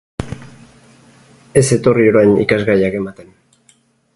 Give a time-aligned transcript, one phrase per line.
[1.61, 3.31] Ez etorri orain ikasgaiak ematen!